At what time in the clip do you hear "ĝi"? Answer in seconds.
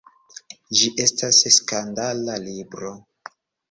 0.79-0.89